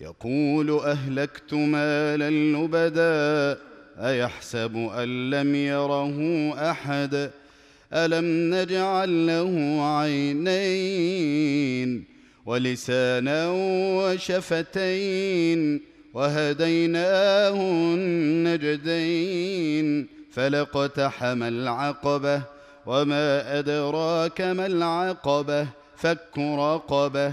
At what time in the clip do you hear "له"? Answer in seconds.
9.26-9.82